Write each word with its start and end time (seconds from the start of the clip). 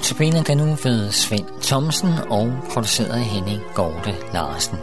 Notabene 0.00 0.44
kan 0.44 0.56
nu 0.56 0.64
ved 0.64 1.10
Svend 1.10 1.62
Thomsen 1.62 2.08
og 2.30 2.52
produceret 2.72 3.12
af 3.12 3.20
Henning 3.20 3.62
Gorte 3.74 4.14
Larsen. 4.32 4.78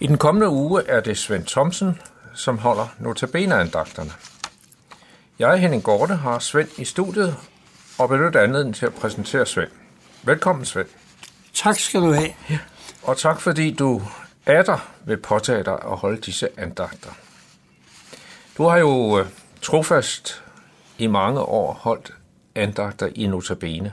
I 0.00 0.06
den 0.06 0.18
kommende 0.18 0.48
uge 0.48 0.82
er 0.86 1.00
det 1.00 1.18
Svend 1.18 1.46
Thomsen, 1.46 2.00
som 2.34 2.58
holder 2.58 2.86
notabene-andagterne. 2.98 4.12
Jeg, 5.38 5.58
Henning 5.58 5.82
Gorte, 5.82 6.14
har 6.14 6.38
Svend 6.38 6.68
i 6.78 6.84
studiet 6.84 7.36
og 7.98 8.08
benytter 8.08 8.40
anledningen 8.40 8.74
til 8.74 8.86
at 8.86 8.94
præsentere 8.94 9.46
Svend. 9.46 9.70
Velkommen, 10.22 10.64
Svend. 10.64 10.88
Tak 11.54 11.78
skal 11.78 12.00
du 12.00 12.12
have. 12.12 12.30
Ja. 12.50 12.58
Og 13.04 13.16
tak 13.16 13.40
fordi 13.40 13.74
du 13.74 14.02
er 14.46 14.62
der 14.62 14.90
vil 15.04 15.16
påtage 15.16 15.64
dig 15.64 15.72
at 15.72 15.96
holde 15.96 16.20
disse 16.20 16.48
andagter. 16.56 17.10
Du 18.58 18.64
har 18.64 18.78
jo 18.78 19.18
øh, 19.18 19.26
trofast 19.62 20.44
i 20.98 21.06
mange 21.06 21.40
år 21.40 21.72
holdt 21.72 22.14
andagter 22.54 23.08
i 23.14 23.26
Notabene. 23.26 23.92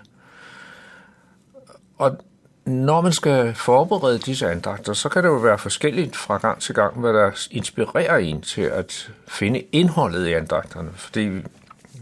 Og 1.97 2.17
når 2.65 3.01
man 3.01 3.13
skal 3.13 3.55
forberede 3.55 4.19
disse 4.19 4.51
andagter, 4.51 4.93
så 4.93 5.09
kan 5.09 5.23
det 5.23 5.29
jo 5.29 5.35
være 5.35 5.57
forskelligt 5.57 6.15
fra 6.15 6.37
gang 6.37 6.59
til 6.59 6.75
gang, 6.75 6.99
hvad 6.99 7.13
der 7.13 7.47
inspirerer 7.51 8.17
en 8.17 8.41
til 8.41 8.61
at 8.61 9.11
finde 9.27 9.63
indholdet 9.71 10.27
i 10.27 10.33
andagterne. 10.33 10.89
Fordi 10.95 11.29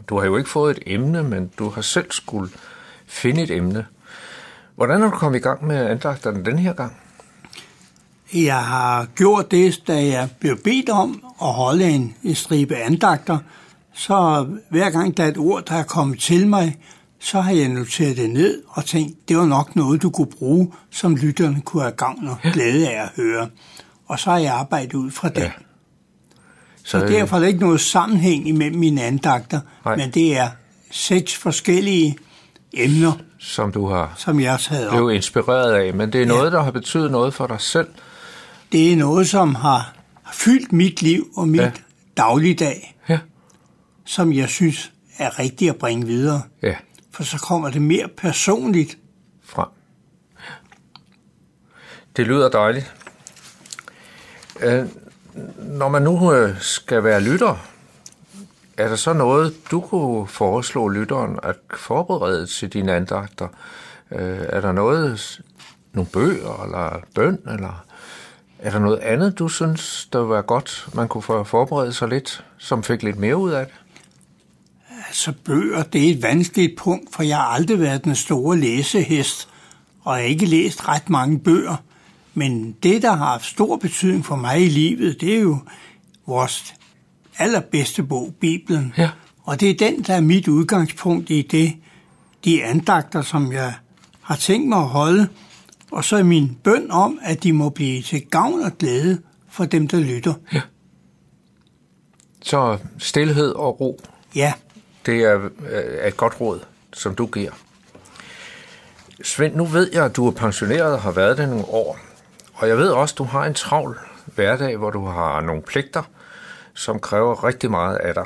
du 0.09 0.19
har 0.19 0.25
jo 0.25 0.37
ikke 0.37 0.49
fået 0.49 0.77
et 0.77 0.83
emne, 0.85 1.23
men 1.23 1.51
du 1.59 1.69
har 1.69 1.81
selv 1.81 2.11
skulle 2.11 2.51
finde 3.07 3.41
et 3.41 3.51
emne. 3.51 3.85
Hvordan 4.79 5.01
er 5.01 5.05
du 5.05 5.17
kommet 5.17 5.39
i 5.39 5.41
gang 5.41 5.67
med 5.67 5.87
andagterne 5.87 6.45
den 6.45 6.59
her 6.59 6.73
gang? 6.73 6.93
Jeg 8.33 8.63
har 8.65 9.07
gjort 9.15 9.51
det, 9.51 9.87
da 9.87 9.93
jeg 9.93 10.29
blev 10.39 10.57
bedt 10.63 10.89
om 10.89 11.23
at 11.41 11.47
holde 11.47 11.89
en, 11.89 12.15
en 12.23 12.35
stribe 12.35 12.75
andagter. 12.75 13.37
Så 13.93 14.47
hver 14.69 14.89
gang 14.89 15.17
der 15.17 15.23
er 15.23 15.27
et 15.27 15.37
ord, 15.37 15.65
der 15.65 15.75
er 15.75 15.83
kommet 15.83 16.19
til 16.19 16.47
mig, 16.47 16.77
så 17.19 17.41
har 17.41 17.51
jeg 17.51 17.67
noteret 17.67 18.17
det 18.17 18.29
ned 18.29 18.63
og 18.69 18.85
tænkt, 18.85 19.29
det 19.29 19.37
var 19.37 19.45
nok 19.45 19.75
noget, 19.75 20.01
du 20.01 20.09
kunne 20.09 20.31
bruge, 20.39 20.71
som 20.91 21.15
lytterne 21.15 21.61
kunne 21.61 21.81
have 21.81 21.95
gavn 21.95 22.27
og 22.27 22.37
glæde 22.53 22.89
af 22.89 23.03
at 23.03 23.09
høre. 23.15 23.49
Og 24.07 24.19
så 24.19 24.29
har 24.29 24.37
jeg 24.37 24.53
arbejdet 24.53 24.93
ud 24.93 25.11
fra 25.11 25.29
det. 25.29 25.41
Ja. 25.41 25.51
Så, 26.83 26.99
så 26.99 27.05
derfor 27.05 27.35
er 27.35 27.39
der 27.39 27.47
ikke 27.47 27.59
noget 27.59 27.81
sammenhæng 27.81 28.47
imellem 28.47 28.79
mine 28.79 29.03
andagter, 29.03 29.59
Nej. 29.85 29.95
men 29.95 30.11
det 30.11 30.37
er 30.37 30.49
seks 30.91 31.35
forskellige 31.35 32.17
emner, 32.73 33.13
som 33.39 33.71
du 33.71 33.87
har 33.87 34.13
som 34.17 34.39
jeg 34.39 34.59
har 34.69 34.89
blevet 34.89 35.13
inspireret 35.13 35.73
af, 35.73 35.93
men 35.93 36.13
det 36.13 36.21
er 36.21 36.25
noget, 36.25 36.51
ja. 36.51 36.57
der 36.57 36.63
har 36.63 36.71
betydet 36.71 37.11
noget 37.11 37.33
for 37.33 37.47
dig 37.47 37.61
selv. 37.61 37.87
Det 38.71 38.93
er 38.93 38.97
noget, 38.97 39.29
som 39.29 39.55
har 39.55 39.93
fyldt 40.33 40.73
mit 40.73 41.01
liv 41.01 41.27
og 41.35 41.47
mit 41.47 41.61
ja. 41.61 41.71
dagligdag, 42.17 42.97
ja. 43.09 43.19
som 44.05 44.33
jeg 44.33 44.49
synes 44.49 44.91
er 45.17 45.39
rigtigt 45.39 45.69
at 45.69 45.75
bringe 45.75 46.05
videre. 46.05 46.41
Ja. 46.61 46.75
For 47.11 47.23
så 47.23 47.37
kommer 47.37 47.69
det 47.69 47.81
mere 47.81 48.07
personligt 48.17 48.97
frem. 49.43 49.67
Det 52.17 52.27
lyder 52.27 52.49
dejligt. 52.49 52.93
Øh, 54.61 54.85
når 55.57 55.89
man 55.89 56.01
nu 56.01 56.33
øh, 56.33 56.61
skal 56.61 57.03
være 57.03 57.21
lytter, 57.21 57.65
er 58.79 58.87
der 58.87 58.95
så 58.95 59.13
noget, 59.13 59.53
du 59.71 59.81
kunne 59.81 60.27
foreslå 60.27 60.87
lytteren 60.87 61.39
at 61.43 61.55
forberede 61.75 62.47
til 62.47 62.73
dine 62.73 62.93
andagter? 62.93 63.47
Øh, 64.11 64.39
er 64.49 64.61
der 64.61 64.71
noget, 64.71 65.41
nogle 65.93 66.09
bøger 66.13 66.63
eller 66.63 66.99
bøn, 67.15 67.39
eller 67.51 67.85
er 68.59 68.71
der 68.71 68.79
noget 68.79 68.99
andet, 68.99 69.39
du 69.39 69.47
synes, 69.47 70.09
der 70.13 70.19
var 70.19 70.41
godt, 70.41 70.87
man 70.93 71.07
kunne 71.07 71.45
forberede 71.45 71.93
sig 71.93 72.07
lidt, 72.07 72.45
som 72.57 72.83
fik 72.83 73.03
lidt 73.03 73.17
mere 73.17 73.37
ud 73.37 73.51
af 73.51 73.65
det? 73.65 73.75
Altså 75.07 75.33
bøger, 75.45 75.83
det 75.83 76.07
er 76.07 76.11
et 76.11 76.23
vanskeligt 76.23 76.77
punkt, 76.77 77.15
for 77.15 77.23
jeg 77.23 77.37
har 77.37 77.45
aldrig 77.45 77.79
været 77.79 78.03
den 78.03 78.15
store 78.15 78.57
læsehest, 78.57 79.49
og 80.01 80.15
jeg 80.15 80.23
har 80.23 80.29
ikke 80.29 80.45
læst 80.45 80.87
ret 80.87 81.09
mange 81.09 81.39
bøger. 81.39 81.75
Men 82.33 82.71
det, 82.83 83.01
der 83.01 83.15
har 83.15 83.25
haft 83.25 83.45
stor 83.45 83.77
betydning 83.77 84.25
for 84.25 84.35
mig 84.35 84.61
i 84.61 84.69
livet, 84.69 85.21
det 85.21 85.35
er 85.35 85.41
jo 85.41 85.57
vores 86.27 86.73
allerbedste 87.39 88.03
bog, 88.03 88.33
Bibelen. 88.41 88.93
Ja. 88.97 89.09
Og 89.43 89.59
det 89.59 89.69
er 89.69 89.89
den, 89.89 90.03
der 90.03 90.13
er 90.13 90.21
mit 90.21 90.47
udgangspunkt 90.47 91.29
i 91.29 91.41
det, 91.41 91.73
de 92.45 92.63
andagter, 92.63 93.21
som 93.21 93.51
jeg 93.51 93.73
har 94.21 94.35
tænkt 94.35 94.69
mig 94.69 94.77
at 94.77 94.87
holde. 94.87 95.27
Og 95.91 96.03
så 96.03 96.17
er 96.17 96.23
min 96.23 96.57
bøn 96.63 96.91
om, 96.91 97.19
at 97.23 97.43
de 97.43 97.53
må 97.53 97.69
blive 97.69 98.01
til 98.01 98.25
gavn 98.25 98.61
og 98.61 98.77
glæde 98.77 99.21
for 99.49 99.65
dem, 99.65 99.87
der 99.87 99.99
lytter. 99.99 100.33
Ja. 100.53 100.61
Så 102.41 102.77
stillhed 102.97 103.51
og 103.51 103.79
ro. 103.79 104.01
Ja. 104.35 104.53
Det 105.05 105.23
er 105.23 105.49
et 106.07 106.17
godt 106.17 106.41
råd, 106.41 106.59
som 106.93 107.15
du 107.15 107.25
giver. 107.25 107.51
Svend, 109.23 109.55
nu 109.55 109.65
ved 109.65 109.89
jeg, 109.93 110.05
at 110.05 110.15
du 110.15 110.27
er 110.27 110.31
pensioneret 110.31 110.93
og 110.93 111.01
har 111.01 111.11
været 111.11 111.37
det 111.37 111.49
nogle 111.49 111.65
år. 111.65 111.99
Og 112.53 112.67
jeg 112.67 112.77
ved 112.77 112.89
også, 112.89 113.13
at 113.13 113.17
du 113.17 113.23
har 113.23 113.45
en 113.45 113.53
travl 113.53 113.99
hverdag, 114.25 114.77
hvor 114.77 114.89
du 114.89 115.05
har 115.05 115.41
nogle 115.41 115.61
pligter, 115.61 116.03
som 116.79 116.99
kræver 116.99 117.43
rigtig 117.43 117.71
meget 117.71 117.97
af 117.97 118.13
dig. 118.13 118.25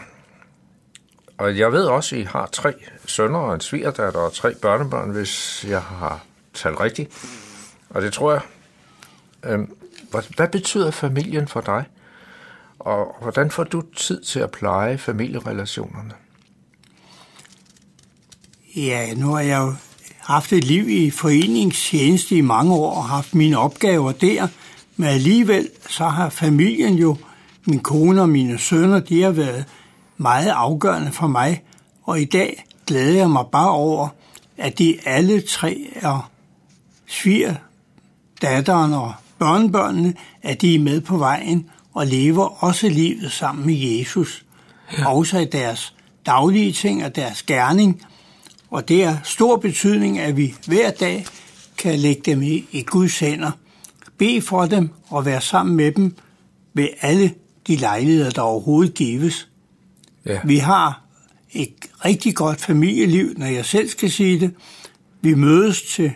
Og 1.38 1.58
jeg 1.58 1.72
ved 1.72 1.86
også, 1.86 2.16
at 2.16 2.22
I 2.22 2.24
har 2.24 2.50
tre 2.52 2.74
sønner 3.06 3.40
og 3.40 3.54
en 3.54 3.62
svigerdatter 3.62 4.20
og 4.20 4.34
tre 4.34 4.56
børnebørn, 4.56 5.10
hvis 5.10 5.66
jeg 5.68 5.82
har 5.82 6.24
talt 6.54 6.80
rigtigt. 6.80 7.26
Og 7.90 8.02
det 8.02 8.14
tror 8.14 8.32
jeg. 8.32 8.42
Øhm, 9.44 9.76
hvad 10.36 10.48
betyder 10.48 10.92
familien 10.92 11.48
for 11.48 11.62
dig? 11.62 11.86
Og 12.80 13.16
hvordan 13.22 13.52
får 13.52 13.64
du 13.64 13.84
tid 13.96 14.24
til 14.24 14.40
at 14.40 14.52
pleje 14.52 14.98
familierelationerne? 14.98 16.12
Ja, 18.76 19.14
nu 19.14 19.34
har 19.34 19.42
jeg 19.42 19.62
jo 19.62 19.76
haft 20.20 20.54
et 20.54 20.64
liv 20.64 20.90
i 20.90 21.12
foreningstjeneste 21.12 22.36
i 22.36 22.42
mange 22.42 22.74
år 22.74 22.96
og 22.96 23.06
haft 23.06 23.36
mine 23.36 23.58
opgaver 23.58 24.12
der, 24.12 24.48
men 24.98 25.10
alligevel 25.10 25.70
så 25.90 26.06
har 26.06 26.30
familien 26.30 26.94
jo, 26.94 27.18
min 27.68 27.80
kone 27.80 28.22
og 28.22 28.30
mine 28.30 28.58
sønner, 28.58 29.00
de 29.00 29.22
har 29.22 29.32
været 29.32 29.66
meget 30.18 30.50
afgørende 30.50 31.12
for 31.12 31.28
mig, 31.28 31.64
og 32.04 32.22
i 32.22 32.26
dag 32.26 32.66
glæder 32.88 33.18
jeg 33.18 33.30
mig 33.30 33.46
bare 33.52 33.70
over, 33.70 34.08
at 34.58 34.78
de 34.80 34.98
alle 35.06 35.42
tre 35.42 35.88
er 35.96 36.30
sviger, 37.08 37.56
datteren 38.42 38.94
og 38.94 39.14
børnebørnene, 39.40 40.14
at 40.42 40.62
de 40.62 40.76
er 40.76 40.80
med 40.80 41.02
på 41.02 41.18
vejen 41.18 41.70
og 41.94 42.08
lever 42.08 42.64
også 42.64 42.90
livet 42.90 43.32
sammen 43.32 43.66
med 43.66 43.76
Jesus. 43.76 44.46
Ja. 44.98 45.10
Også 45.16 45.38
i 45.38 45.46
deres 45.46 45.94
daglige 46.26 46.72
ting 46.72 47.06
og 47.06 47.16
deres 47.16 47.44
gerning– 47.44 48.02
og 48.74 48.88
det 48.88 49.04
er 49.04 49.18
stor 49.24 49.58
betydning, 49.58 50.20
at 50.20 50.38
vi 50.38 50.56
hver 50.68 50.92
dag 50.92 51.26
kan 51.78 52.00
lægge 52.00 52.22
dem 52.26 52.42
i, 52.42 52.66
i 52.72 52.82
Guds 52.82 53.20
hænder, 53.20 53.52
bede 54.18 54.42
for 54.42 54.66
dem 54.66 54.90
og 55.10 55.26
være 55.26 55.42
sammen 55.42 55.76
med 55.76 55.92
dem 55.92 56.16
ved 56.74 56.88
alle 57.02 57.34
de 57.68 57.76
lejligheder, 57.76 58.30
der 58.30 58.42
overhovedet 58.42 58.94
gives. 58.94 59.48
Ja. 60.26 60.40
Vi 60.44 60.58
har 60.58 61.02
et 61.52 61.74
rigtig 62.06 62.36
godt 62.36 62.62
familieliv, 62.62 63.34
når 63.38 63.46
jeg 63.46 63.66
selv 63.66 63.90
skal 63.90 64.12
sige 64.12 64.40
det. 64.40 64.52
Vi 65.22 65.34
mødes 65.34 65.82
til 65.82 66.12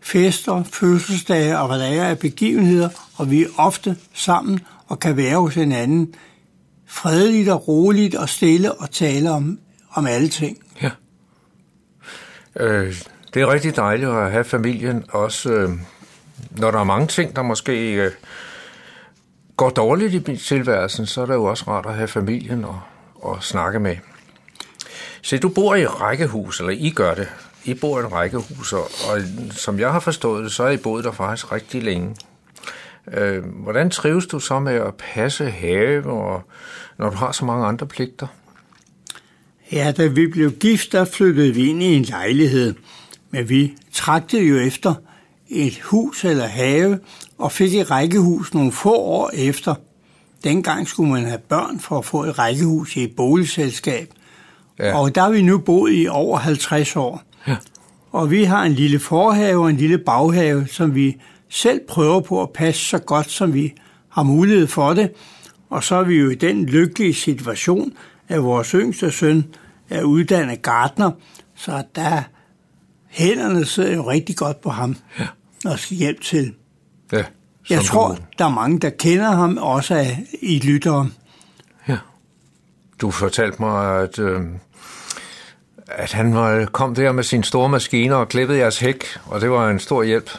fester, 0.00 0.62
fødselsdage 0.62 1.58
og 1.58 1.66
hvad 1.66 1.78
der 1.78 1.86
er 1.86 2.08
af 2.08 2.18
begivenheder, 2.18 2.88
og 3.16 3.30
vi 3.30 3.42
er 3.42 3.48
ofte 3.56 3.96
sammen 4.14 4.60
og 4.86 5.00
kan 5.00 5.16
være 5.16 5.36
hos 5.36 5.54
hinanden 5.54 6.14
fredeligt 6.86 7.48
og 7.48 7.68
roligt 7.68 8.14
og 8.14 8.28
stille 8.28 8.72
og 8.72 8.90
tale 8.90 9.30
om, 9.30 9.58
om 9.92 10.06
alle 10.06 10.28
ting. 10.28 10.58
Ja. 10.82 10.90
Øh, 12.56 12.94
det 13.34 13.42
er 13.42 13.52
rigtig 13.52 13.76
dejligt 13.76 14.10
at 14.10 14.30
have 14.30 14.44
familien, 14.44 15.04
også 15.08 15.52
øh, 15.52 15.70
når 16.50 16.70
der 16.70 16.78
er 16.78 16.84
mange 16.84 17.06
ting, 17.06 17.36
der 17.36 17.42
måske 17.42 17.92
øh, 17.92 18.10
går 19.60 19.70
dårligt 19.70 20.28
i 20.28 20.36
tilværelsen, 20.36 21.06
så 21.06 21.22
er 21.22 21.26
det 21.26 21.34
jo 21.34 21.44
også 21.44 21.64
rart 21.68 21.86
at 21.86 21.94
have 21.94 22.08
familien 22.08 22.64
og, 22.64 22.80
og 23.14 23.42
snakke 23.42 23.80
med. 23.80 23.96
Se, 25.22 25.38
du 25.38 25.48
bor 25.48 25.74
i 25.74 25.86
rækkehus, 25.86 26.60
eller 26.60 26.72
I 26.72 26.90
gør 26.90 27.14
det. 27.14 27.28
I 27.64 27.74
bor 27.74 28.00
i 28.00 28.04
en 28.04 28.12
rækkehus, 28.12 28.72
og, 28.72 28.82
og 28.82 29.20
som 29.50 29.78
jeg 29.78 29.92
har 29.92 30.00
forstået 30.00 30.44
det, 30.44 30.52
så 30.52 30.62
er 30.62 30.70
I 30.70 30.76
boet 30.76 31.04
der 31.04 31.12
faktisk 31.12 31.52
rigtig 31.52 31.82
længe. 31.82 32.16
Øh, 33.12 33.44
hvordan 33.44 33.90
trives 33.90 34.26
du 34.26 34.38
så 34.38 34.58
med 34.58 34.74
at 34.74 34.94
passe 34.94 35.50
have, 35.50 36.06
og, 36.06 36.42
når 36.98 37.10
du 37.10 37.16
har 37.16 37.32
så 37.32 37.44
mange 37.44 37.66
andre 37.66 37.86
pligter? 37.86 38.26
Ja, 39.72 39.92
da 39.96 40.06
vi 40.06 40.26
blev 40.26 40.52
gift, 40.52 40.92
der 40.92 41.04
flyttede 41.04 41.54
vi 41.54 41.66
ind 41.66 41.82
i 41.82 41.96
en 41.96 42.04
lejlighed. 42.04 42.74
Men 43.30 43.48
vi 43.48 43.76
tragtede 43.92 44.42
jo 44.42 44.58
efter 44.58 44.94
et 45.48 45.80
hus 45.80 46.24
eller 46.24 46.46
have, 46.46 47.00
og 47.40 47.52
fik 47.52 47.74
et 47.74 47.90
rækkehus 47.90 48.54
nogle 48.54 48.72
få 48.72 48.94
år 48.94 49.30
efter. 49.34 49.74
Dengang 50.44 50.88
skulle 50.88 51.12
man 51.12 51.24
have 51.24 51.38
børn 51.38 51.80
for 51.80 51.98
at 51.98 52.04
få 52.04 52.24
et 52.24 52.38
rækkehus 52.38 52.96
i 52.96 53.04
et 53.04 53.16
boligselskab. 53.16 54.08
Ja. 54.78 54.98
Og 54.98 55.14
der 55.14 55.20
har 55.20 55.30
vi 55.30 55.42
nu 55.42 55.58
boet 55.58 55.92
i 55.94 56.08
over 56.08 56.38
50 56.38 56.96
år. 56.96 57.22
Ja. 57.48 57.56
Og 58.12 58.30
vi 58.30 58.44
har 58.44 58.62
en 58.62 58.72
lille 58.72 58.98
forhave 58.98 59.62
og 59.62 59.70
en 59.70 59.76
lille 59.76 59.98
baghave, 59.98 60.66
som 60.66 60.94
vi 60.94 61.16
selv 61.48 61.80
prøver 61.88 62.20
på 62.20 62.42
at 62.42 62.50
passe 62.50 62.84
så 62.84 62.98
godt, 62.98 63.30
som 63.30 63.54
vi 63.54 63.74
har 64.08 64.22
mulighed 64.22 64.66
for 64.66 64.94
det. 64.94 65.12
Og 65.70 65.84
så 65.84 65.94
er 65.94 66.04
vi 66.04 66.14
jo 66.14 66.30
i 66.30 66.34
den 66.34 66.66
lykkelige 66.66 67.14
situation, 67.14 67.92
at 68.28 68.42
vores 68.42 68.70
yngste 68.70 69.10
søn 69.10 69.44
er 69.90 70.02
uddannet 70.02 70.62
gartner, 70.62 71.10
så 71.54 71.82
der 71.94 72.22
hænderne 73.08 73.64
sidder 73.64 73.94
jo 73.94 74.10
rigtig 74.10 74.36
godt 74.36 74.60
på 74.60 74.70
ham 74.70 74.96
ja. 75.18 75.26
og 75.64 75.78
skal 75.78 75.96
hjælpe 75.96 76.22
til. 76.22 76.54
Ja, 77.12 77.24
Jeg 77.70 77.84
tror, 77.84 78.08
du... 78.08 78.16
der 78.38 78.44
er 78.44 78.48
mange, 78.48 78.78
der 78.78 78.90
kender 78.90 79.30
ham, 79.30 79.58
også 79.60 79.94
af 79.94 80.24
i 80.42 80.58
lyttere. 80.58 81.08
Ja. 81.88 81.96
Du 83.00 83.10
fortalte 83.10 83.62
mig, 83.62 84.02
at, 84.02 84.18
øh, 84.18 84.40
at 85.88 86.12
han 86.12 86.34
var, 86.34 86.64
kom 86.64 86.94
der 86.94 87.12
med 87.12 87.24
sin 87.24 87.42
store 87.42 87.68
maskiner 87.68 88.16
og 88.16 88.28
klippede 88.28 88.58
jeres 88.58 88.78
hæk, 88.78 89.04
og 89.26 89.40
det 89.40 89.50
var 89.50 89.70
en 89.70 89.78
stor 89.80 90.02
hjælp. 90.02 90.30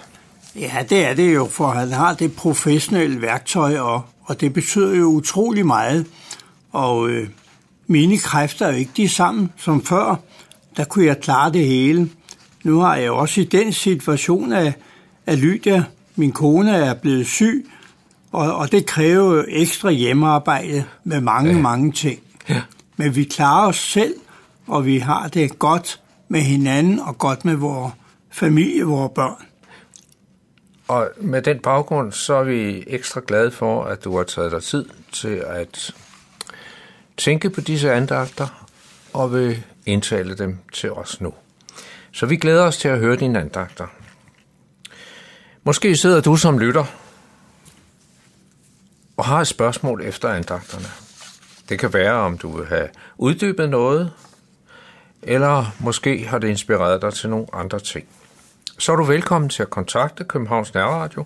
Ja, 0.56 0.85
det 0.89 1.06
er 1.06 1.13
det 1.13 1.35
jo, 1.35 1.47
for 1.51 1.68
han 1.68 1.91
har 1.91 2.13
det 2.13 2.35
professionelle 2.35 3.21
værktøj, 3.21 3.77
og, 3.77 4.01
og 4.23 4.41
det 4.41 4.53
betyder 4.53 4.95
jo 4.95 5.06
utrolig 5.06 5.65
meget. 5.65 6.06
Og 6.71 7.09
øh, 7.09 7.29
mine 7.88 8.18
kræfter 8.18 8.65
er 8.65 8.71
jo 8.71 8.77
ikke 8.77 8.91
de 8.97 9.09
samme 9.09 9.50
som 9.57 9.85
før. 9.85 10.15
Der 10.77 10.83
kunne 10.83 11.06
jeg 11.06 11.19
klare 11.19 11.51
det 11.51 11.65
hele. 11.65 12.09
Nu 12.63 12.79
har 12.79 12.95
jeg 12.95 13.12
også 13.12 13.41
i 13.41 13.44
den 13.44 13.73
situation, 13.73 14.53
at, 14.53 14.73
at 15.25 15.38
Lydia, 15.38 15.83
min 16.21 16.31
kone, 16.31 16.75
er 16.75 16.94
blevet 16.94 17.27
syg, 17.27 17.65
og, 18.31 18.56
og 18.56 18.71
det 18.71 18.85
kræver 18.85 19.35
jo 19.35 19.45
ekstra 19.47 19.91
hjemmearbejde 19.91 20.85
med 21.03 21.21
mange, 21.21 21.51
ja. 21.51 21.62
mange 21.62 21.91
ting. 21.91 22.19
Ja. 22.50 22.62
Men 22.97 23.15
vi 23.15 23.23
klarer 23.23 23.68
os 23.68 23.79
selv, 23.79 24.13
og 24.68 24.85
vi 24.85 24.97
har 24.97 25.27
det 25.27 25.59
godt 25.59 26.00
med 26.27 26.41
hinanden 26.41 27.00
og 27.00 27.18
godt 27.18 27.45
med 27.45 27.56
vores 27.56 27.94
familie, 28.31 28.83
vores 28.83 29.12
børn. 29.15 29.45
Og 30.88 31.09
med 31.18 31.41
den 31.41 31.59
baggrund, 31.59 32.12
så 32.12 32.33
er 32.33 32.44
vi 32.44 32.83
ekstra 32.88 33.21
glade 33.27 33.51
for, 33.51 33.83
at 33.83 34.03
du 34.03 34.18
har 34.18 34.23
taget 34.23 34.51
dig 34.51 34.63
tid 34.63 34.85
til 35.12 35.44
at 35.47 35.94
tænke 37.18 37.50
på 37.50 37.62
disse 37.62 37.91
andagter 37.91 38.68
og 39.13 39.33
vil 39.33 39.63
indtale 39.85 40.35
dem 40.38 40.57
til 40.73 40.91
os 40.91 41.21
nu. 41.21 41.33
Så 42.12 42.25
vi 42.25 42.35
glæder 42.35 42.63
os 42.63 42.77
til 42.77 42.88
at 42.88 43.00
høre 43.00 43.15
dine 43.15 43.39
andagter. 43.39 43.88
Måske 45.63 45.95
sidder 45.95 46.21
du 46.21 46.35
som 46.35 46.59
lytter 46.59 46.85
og 49.17 49.25
har 49.25 49.41
et 49.41 49.47
spørgsmål 49.47 50.01
efter 50.01 50.29
andagterne. 50.29 50.85
Det 51.69 51.79
kan 51.79 51.93
være, 51.93 52.13
om 52.13 52.37
du 52.37 52.57
vil 52.57 52.67
have 52.67 52.87
uddybet 53.17 53.69
noget, 53.69 54.13
eller 55.21 55.75
måske 55.79 56.27
har 56.27 56.37
det 56.37 56.47
inspireret 56.47 57.01
dig 57.01 57.13
til 57.13 57.29
nogle 57.29 57.47
andre 57.53 57.79
ting. 57.79 58.07
Så 58.77 58.91
er 58.91 58.95
du 58.95 59.03
velkommen 59.03 59.49
til 59.49 59.63
at 59.63 59.69
kontakte 59.69 60.23
Københavns 60.23 60.73
Nærradio. 60.73 61.25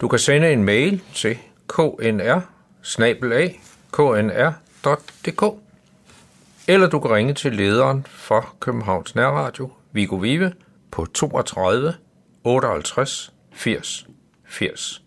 Du 0.00 0.08
kan 0.08 0.18
sende 0.18 0.52
en 0.52 0.64
mail 0.64 1.02
til 1.14 1.38
knr 1.68 2.40
knr.dk 3.92 5.42
eller 6.68 6.88
du 6.88 7.00
kan 7.00 7.10
ringe 7.10 7.34
til 7.34 7.52
lederen 7.52 8.06
for 8.10 8.54
Københavns 8.60 9.14
Nærradio, 9.14 9.72
Viggo 9.92 10.16
Vive, 10.16 10.52
på 10.90 11.06
32 11.06 11.94
58 12.44 13.32
fees, 13.58 14.04
fees. 14.44 15.00